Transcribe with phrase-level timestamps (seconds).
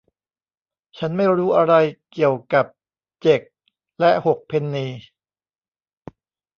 [0.97, 1.73] ฉันไม่รู้อะไร
[2.11, 2.65] เกี่ยวกับ
[3.21, 3.41] เจ็ก
[3.99, 4.87] และหกเพนนี